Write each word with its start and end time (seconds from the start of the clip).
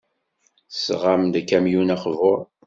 Tesɣam-d 0.71 1.33
akamyun 1.39 1.93
aqbur. 1.95 2.39